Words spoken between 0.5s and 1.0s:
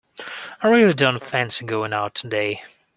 I really